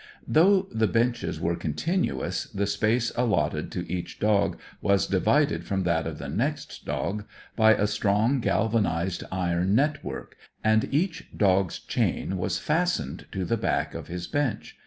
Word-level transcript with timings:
Though 0.27 0.67
the 0.71 0.87
benches 0.87 1.39
were 1.39 1.55
continuous, 1.55 2.45
the 2.45 2.65
space 2.65 3.11
allotted 3.15 3.71
to 3.73 3.87
each 3.87 4.17
dog 4.19 4.57
was 4.81 5.05
divided 5.05 5.63
from 5.63 5.83
that 5.83 6.07
of 6.07 6.17
the 6.17 6.27
next 6.27 6.85
dog 6.87 7.25
by 7.55 7.75
a 7.75 7.85
strong 7.85 8.39
galvanized 8.39 9.23
iron 9.31 9.75
net 9.75 10.03
work, 10.03 10.37
and 10.63 10.91
each 10.91 11.29
dog's 11.37 11.77
chain 11.77 12.37
was 12.39 12.57
fastened 12.57 13.27
to 13.33 13.45
the 13.45 13.57
back 13.57 13.93
of 13.93 14.07
his 14.07 14.25
bench. 14.25 14.75